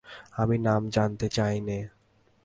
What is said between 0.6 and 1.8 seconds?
নাম জানতে চাই নে।